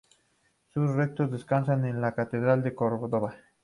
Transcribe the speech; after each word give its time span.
Sus 0.73 0.89
restos 0.95 1.29
descansan 1.29 1.85
en 1.85 2.01
la 2.01 2.15
catedral 2.15 2.63
de 2.63 2.73
Córdoba. 2.73 3.35